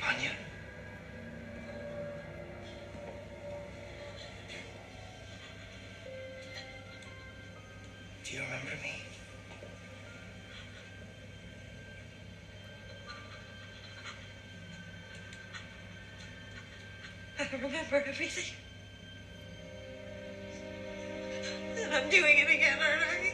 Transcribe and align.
Vanya? 0.00 0.30
Do 8.24 8.34
you 8.36 8.42
remember 8.42 8.76
me? 8.82 8.92
I 17.40 17.56
remember 17.56 18.04
everything. 18.06 18.54
And 21.82 21.94
I'm 21.94 22.10
doing 22.10 22.38
it 22.38 22.48
again, 22.48 22.78
aren't 22.80 23.02
I? 23.02 23.27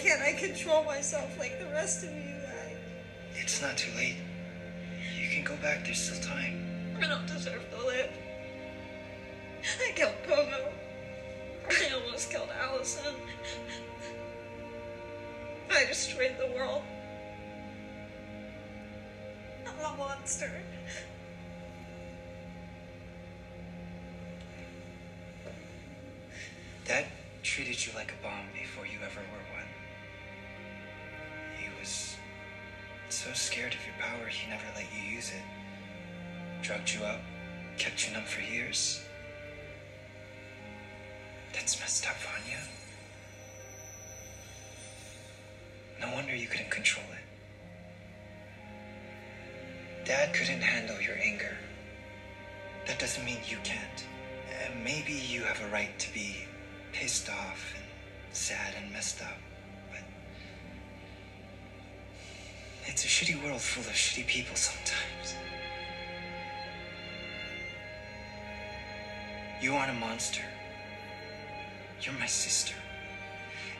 Can't 0.00 0.22
I 0.22 0.32
control 0.32 0.82
myself 0.84 1.38
like 1.38 1.58
the 1.58 1.66
rest 1.66 2.04
of 2.04 2.10
you 2.10 2.34
guys? 2.46 2.76
It's 3.34 3.60
not 3.60 3.76
too 3.76 3.90
late. 3.96 4.16
You 5.20 5.28
can 5.28 5.44
go 5.44 5.56
back, 5.62 5.84
there's 5.84 6.00
still 6.00 6.22
time. 6.22 6.96
I 7.02 7.06
don't 7.06 7.26
deserve 7.26 7.62
to 7.70 7.86
live. 7.86 8.10
I 9.62 9.92
killed 9.94 10.14
Pogo. 10.26 10.72
I 11.68 11.94
almost 11.94 12.30
killed 12.30 12.48
Allison. 12.58 13.14
I 15.70 15.84
destroyed 15.84 16.36
the 16.38 16.54
world. 16.56 16.82
I'm 19.66 19.94
a 19.94 19.96
monster. 19.96 20.50
Dad 26.86 27.06
treated 27.42 27.86
you 27.86 27.92
like 27.94 28.12
a 28.18 28.22
bomb 28.22 28.46
before 28.52 28.86
you 28.86 28.98
ever 29.04 29.20
were 29.20 29.44
one. 29.54 29.79
So 33.12 33.32
scared 33.32 33.74
of 33.74 33.84
your 33.84 33.94
power, 33.98 34.26
he 34.28 34.48
never 34.48 34.64
let 34.74 34.86
you 34.94 35.02
use 35.14 35.30
it. 35.30 35.42
Drugged 36.62 36.92
you 36.94 37.04
up, 37.04 37.20
kept 37.78 38.06
you 38.06 38.14
numb 38.14 38.24
for 38.24 38.40
years. 38.40 39.00
That's 41.52 41.78
messed 41.80 42.06
up, 42.06 42.16
Vanya. 42.16 42.58
No 46.00 46.14
wonder 46.14 46.34
you 46.34 46.46
couldn't 46.46 46.70
control 46.70 47.04
it. 47.12 47.18
Dad 50.06 50.32
couldn't 50.32 50.62
handle 50.62 51.00
your 51.00 51.18
anger. 51.18 51.56
That 52.86 52.98
doesn't 52.98 53.24
mean 53.24 53.38
you 53.48 53.58
can't. 53.64 54.04
And 54.64 54.84
maybe 54.84 55.12
you 55.12 55.42
have 55.42 55.60
a 55.60 55.68
right 55.72 55.98
to 55.98 56.12
be 56.14 56.36
pissed 56.92 57.28
off 57.28 57.74
and 57.76 57.84
sad 58.32 58.74
and 58.80 58.92
messed 58.92 59.20
up, 59.22 59.38
it's 63.02 63.06
a 63.06 63.24
shitty 63.24 63.42
world 63.42 63.62
full 63.62 63.82
of 63.84 63.96
shitty 63.96 64.26
people 64.26 64.54
sometimes. 64.54 65.34
You 69.62 69.72
aren't 69.72 69.96
a 69.96 69.98
monster. 69.98 70.42
You're 72.02 72.18
my 72.18 72.26
sister. 72.26 72.74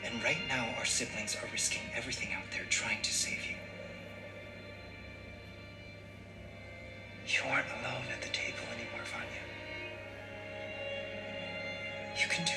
And 0.07 0.25
right 0.25 0.39
now, 0.49 0.75
our 0.79 0.87
siblings 0.87 1.37
are 1.37 1.47
risking 1.53 1.83
everything 1.95 2.33
out 2.33 2.45
there 2.51 2.65
trying 2.71 3.03
to 3.03 3.13
save 3.13 3.45
you. 3.45 3.57
You 7.27 7.43
aren't 7.51 7.69
alone 7.69 8.09
at 8.17 8.23
the 8.23 8.31
table 8.31 8.65
anymore, 8.73 9.05
Vanya. 9.05 9.45
You 12.19 12.27
can 12.31 12.47
do 12.47 12.53